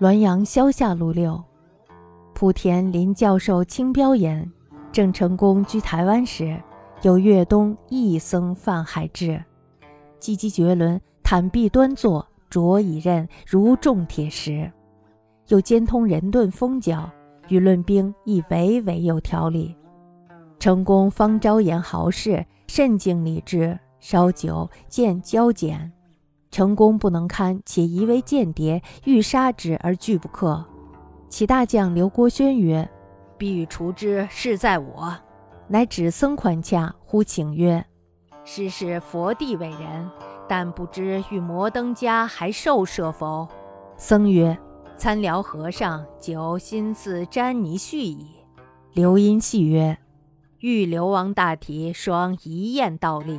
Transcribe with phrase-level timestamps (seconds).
[0.00, 1.42] 滦阳萧下路六，
[2.32, 4.48] 莆田林教授清标言：
[4.92, 6.56] 郑成功居台湾时，
[7.02, 9.42] 有粤东义僧范海志，
[10.20, 14.70] 积极绝伦，坦壁端坐，着以刃如重铁石，
[15.48, 17.10] 又兼通人遁风脚，
[17.48, 19.74] 与论兵亦娓娓有条理。
[20.60, 25.90] 成功方招言豪士，甚敬礼之，稍久见交简。
[26.50, 30.64] 成功不能堪，且疑为间谍，欲杀之而拒不克。
[31.28, 32.88] 其大将刘郭宣曰
[33.36, 35.14] ：“必欲除之，事在我。”
[35.68, 37.84] 乃指僧宽洽，呼请曰
[38.44, 40.10] ：“师是佛地伟人，
[40.48, 43.46] 但不知与摩登家还受舍否？”
[43.98, 44.56] 僧曰
[44.96, 48.26] ：“参辽和尚久心似沾泥絮矣。”
[48.94, 49.98] 刘因戏曰
[50.60, 53.38] ：“欲刘王大体，双一验道力。”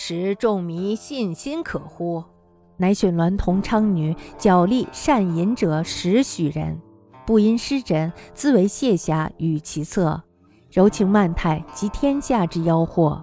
[0.00, 2.22] 使众迷信心可乎？
[2.76, 6.80] 乃选鸾童昌女，脚力善饮者十许人，
[7.26, 10.22] 不因失枕，自为卸下与其侧，
[10.70, 13.20] 柔情曼态，及天下之妖惑。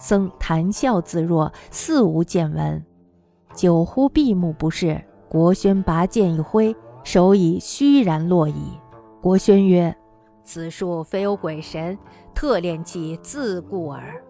[0.00, 2.84] 僧谈笑自若，似无见闻。
[3.54, 6.74] 久乎闭目不视，国宣拔剑一挥，
[7.04, 8.72] 手已虚然落矣。
[9.22, 9.96] 国宣曰
[10.42, 11.96] ：“此术非有鬼神，
[12.34, 14.20] 特练气自故耳。”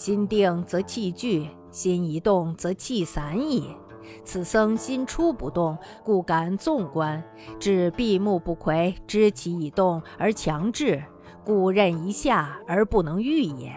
[0.00, 3.76] 心定则气聚，心一动则气散矣。
[4.24, 7.22] 此僧心出不动，故敢纵观，
[7.58, 11.04] 至闭目不窥，知其已动而强制，
[11.44, 13.70] 故任一下而不能御也。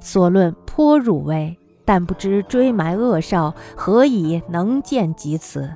[0.00, 5.74] 所论颇入微，但不知追埋恶少，何以能见及此？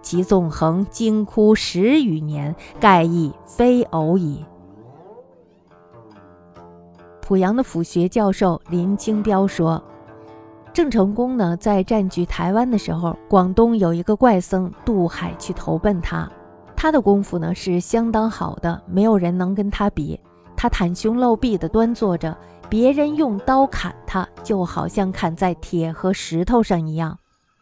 [0.00, 4.42] 其纵横惊哭十余年，盖亦非偶矣。
[7.28, 9.82] 濮阳的府学教授林清标说
[10.72, 16.26] ：“郑成功呢，在占据台湾的时候，广东有一个怪僧渡海去投奔他，
[16.74, 20.18] 他的功夫呢是相当好的，没有人能跟他比。
[20.56, 22.34] 他袒胸露臂的端坐着，
[22.66, 27.18] 别人用刀砍他，就好像砍在铁和石头上一样。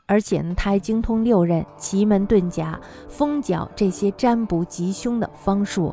[0.06, 2.78] 而且呢，他还精通六刃、奇门遁甲、
[3.08, 5.92] 风角这些占卜吉凶的方术。”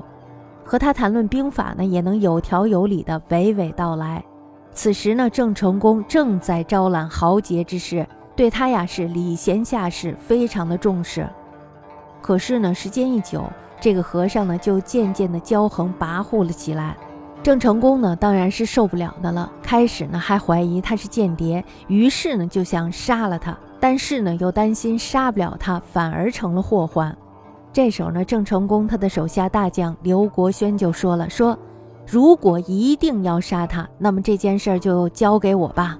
[0.65, 4.23] 和他谈论兵法呢，也能有条有理的娓娓道来。
[4.71, 11.27] 此时呢，郑成功正在招揽豪杰之士，对他呀是礼贤下士，非常的重视。
[12.21, 13.43] 可是呢，时间一久，
[13.79, 16.97] 这个和尚呢就渐渐的骄横跋扈了起来。
[17.43, 27.15] 郑成功呢当然是受不了的了，开始呢还怀疑他是间谍，于是呢就想杀了他，但是呢又担心杀不了他，反而成了祸患。
[27.73, 31.57] 这时候呢，郑成功他的手下大将刘国轩就说了：“说
[32.05, 35.97] 如果一定要杀他，那么这件事儿就交给我吧。”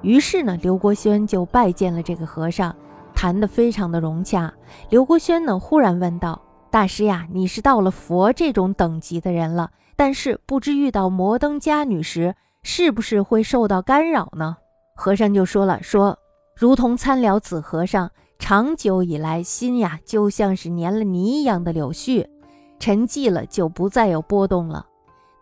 [0.00, 2.72] 于是呢，刘国轩就拜见了这个和尚，
[3.12, 4.52] 谈得非常的融洽。
[4.90, 14.56] 刘国轩呢，忽然问道：“大师呀，你是到了佛这种等级的人了，但是不知遇到摩登伽女时，是不是会受到干扰呢？”
[14.94, 16.16] 和尚就说了：“说
[16.54, 18.08] 如同参了子和尚。”
[18.42, 22.26] 长久以来，心呀就像是粘了泥一样的柳絮，
[22.80, 24.84] 沉寂了就不再有波动了。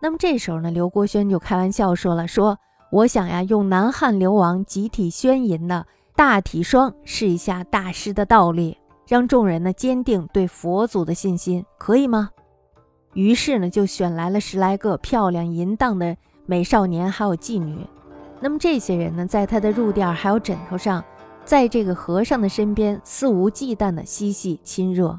[0.02, 2.58] 那么这时候呢，刘国轩就开玩笑说了：“说
[2.92, 8.76] 我想呀，用南汉流亡集体宣吟的大体霜试一下大师的道理，
[9.08, 12.28] 让众人呢坚定对佛祖的信心，可以吗？”
[13.14, 17.78] 于是呢，就选来了十来个漂亮淫荡的美少年，还有妓女。
[18.40, 21.02] 那么这些人呢，在他的褥垫还有枕头上。
[21.44, 25.18] 在这个和尚的身边，肆无忌惮的嬉戏亲热，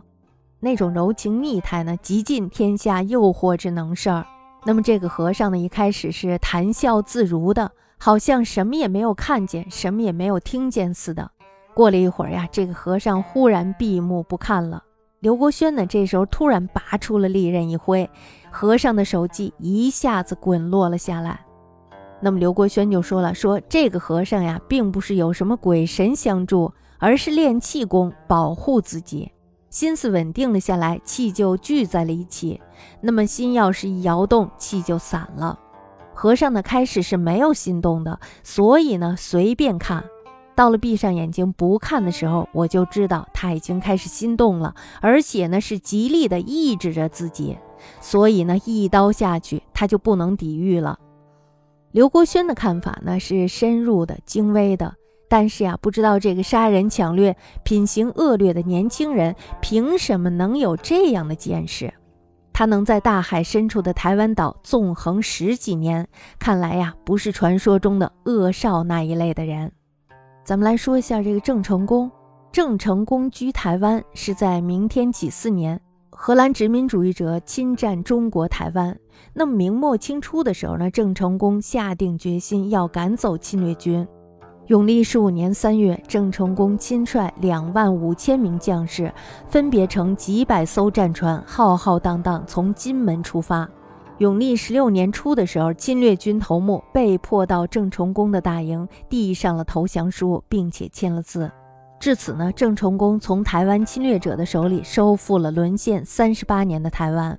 [0.61, 4.25] 那种柔情蜜态呢，极尽天下诱惑之能事儿。
[4.63, 11.29] 那么这个和尚呢，一开始是谈笑自如的，好像什么也没有看见，什么也没有听见似的。
[11.73, 14.83] 过了一会儿呀，这个和尚忽然闭目不看了。
[15.19, 18.09] 刘国轩呢，这时候突然拔出了利刃一挥，
[18.49, 21.45] 和尚的手机一下子滚落了下来。
[22.23, 29.31] 那么刘国轩就说了：“说这个和尚呀，并不是有什么鬼神相助，而是练气功保护自己，
[29.71, 32.61] 心思稳定了下来，气就聚在了一起。
[33.01, 35.57] 那么心要是一摇动，气就散了。
[36.13, 40.03] 和尚呢，开始是没有心动的，所以呢，随便看
[40.55, 47.57] 到了闭上眼睛不看的时候，我就知道他已经开始心动了，而且呢，是极力的抑制着自己，
[47.99, 50.99] 所以呢，一刀下去，他就不能抵御了。”
[51.91, 54.95] 刘国轩的看法呢是深入的、精微的，
[55.27, 61.93] 但是呀，不知道这个杀人抢掠、品行恶劣的年轻人凭什么能有这样的见识？
[62.53, 66.07] 他能在大海深处的台湾岛纵横十几年，
[66.39, 69.71] 看来呀，不是传说中的恶少那一类的人。
[70.43, 72.09] 咱们来说一下这个郑成功，
[72.51, 75.79] 郑成功居台湾是在明天启四年，
[76.23, 78.95] 荷兰殖民主义者侵占中国台湾。
[79.33, 84.07] 那么明末清初的时候呢，郑成功下定决心要赶走侵略军。
[84.67, 89.11] 永历十五年三月，郑成功亲率两万五千名将士，
[89.47, 93.67] 分别乘几百艘战船，浩浩荡荡从金门出发。
[94.19, 101.51] 永历十六年初的时候，侵略军头目被迫到郑成功的大营，递上了投降书，并且签了字。
[102.01, 107.37] 至此呢，郑成功从台湾侵略者的手里收复了沦陷三十八年的台湾。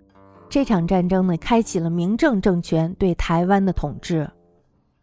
[0.49, 4.31] 这场战争呢，开启了明郑政权对台湾的统治。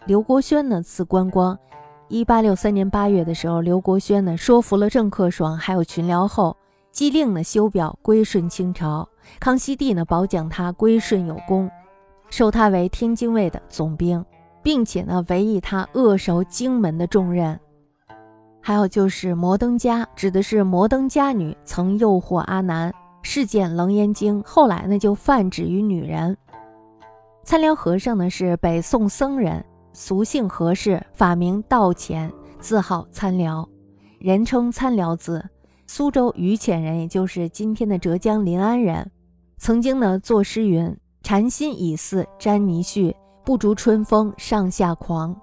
[0.06, 1.59] 刘国轩呢，赐观光。
[2.07, 6.56] 一八六三年八月的时候，刘国轩呢说服了郑克爽还有群僚后，
[6.94, 9.09] 机令呢修表归顺清朝。
[9.41, 11.69] 康熙帝呢褒奖他归顺有功，
[12.29, 14.23] 授他为天津卫的总兵，
[14.63, 17.59] 并且呢委以他扼守荆门的重任。
[18.61, 26.38] 还有就是摩登家，指的是摩登家女曾诱惑阿难，事件《楞严经》，后来呢就泛指于女人。
[27.44, 29.63] 参辽和尚呢是北宋僧人。
[29.91, 33.67] 俗姓何氏，法名道潜，字号参辽，
[34.19, 35.44] 人称参辽子，
[35.88, 39.09] 苏州余潜人，也就是今天的浙江临安人。
[39.57, 43.13] 曾经呢作诗云：“禅心已似沾泥絮，
[43.44, 45.35] 不逐春风上下狂。”